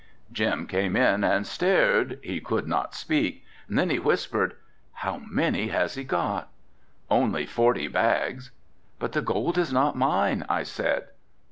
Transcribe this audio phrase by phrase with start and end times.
[0.31, 4.55] Jim came in and stared, he could not speak, then he whispered,
[4.93, 6.49] "How many has he got?"
[7.11, 8.49] "Only forty bags."
[8.97, 11.09] "But the gold is not mine," I said.